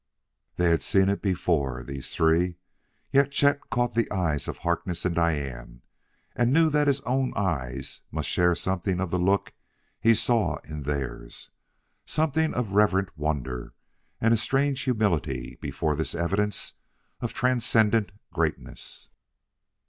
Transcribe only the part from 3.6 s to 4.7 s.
caught the eyes of